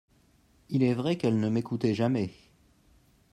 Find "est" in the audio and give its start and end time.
0.81-0.95